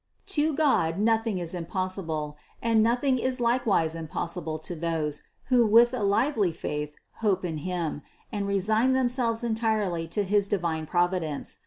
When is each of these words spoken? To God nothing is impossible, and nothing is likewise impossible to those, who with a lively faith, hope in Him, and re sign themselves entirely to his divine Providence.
To 0.33 0.55
God 0.55 0.97
nothing 0.97 1.37
is 1.37 1.53
impossible, 1.53 2.35
and 2.59 2.81
nothing 2.81 3.19
is 3.19 3.39
likewise 3.39 3.93
impossible 3.93 4.57
to 4.57 4.73
those, 4.75 5.21
who 5.49 5.63
with 5.63 5.93
a 5.93 6.01
lively 6.01 6.51
faith, 6.51 6.95
hope 7.21 7.45
in 7.45 7.57
Him, 7.57 8.01
and 8.31 8.47
re 8.47 8.59
sign 8.59 8.93
themselves 8.93 9.43
entirely 9.43 10.07
to 10.07 10.23
his 10.23 10.47
divine 10.47 10.87
Providence. 10.87 11.57